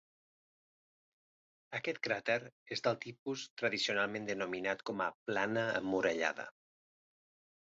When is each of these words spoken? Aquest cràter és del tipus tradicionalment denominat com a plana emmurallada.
Aquest 1.79 1.99
cràter 2.07 2.37
és 2.77 2.81
del 2.87 2.97
tipus 3.03 3.43
tradicionalment 3.63 4.27
denominat 4.31 4.83
com 4.93 5.05
a 5.07 5.11
plana 5.29 5.69
emmurallada. 5.83 6.49